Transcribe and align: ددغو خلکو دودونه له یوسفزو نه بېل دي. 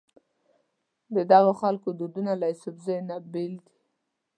ددغو 1.15 1.53
خلکو 1.61 1.89
دودونه 1.99 2.31
له 2.41 2.45
یوسفزو 2.51 2.95
نه 3.09 3.15
بېل 3.31 3.53
دي. 3.65 3.69